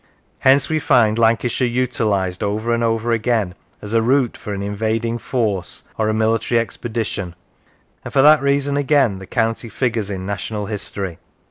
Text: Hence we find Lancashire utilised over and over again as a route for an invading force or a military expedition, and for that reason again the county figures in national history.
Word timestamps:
Hence 0.39 0.67
we 0.67 0.79
find 0.79 1.19
Lancashire 1.19 1.67
utilised 1.67 2.41
over 2.41 2.73
and 2.73 2.83
over 2.83 3.11
again 3.11 3.53
as 3.83 3.93
a 3.93 4.01
route 4.01 4.35
for 4.35 4.51
an 4.51 4.63
invading 4.63 5.19
force 5.19 5.83
or 5.95 6.09
a 6.09 6.11
military 6.15 6.59
expedition, 6.59 7.35
and 8.03 8.11
for 8.11 8.23
that 8.23 8.41
reason 8.41 8.77
again 8.77 9.19
the 9.19 9.27
county 9.27 9.69
figures 9.69 10.09
in 10.09 10.25
national 10.25 10.65
history. 10.65 11.19